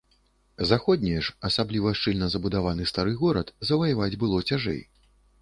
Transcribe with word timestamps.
Заходнія 0.69 1.19
ж, 1.27 1.33
асабліва 1.49 1.91
шчыльна 1.99 2.31
забудаваны 2.37 2.89
стары 2.93 3.13
горад, 3.21 3.53
заваяваць 3.71 4.13
было 4.25 4.43
цяжэй. 4.51 4.81